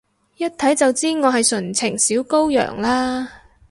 [0.37, 3.31] 一睇就知我係純情小羔羊啦？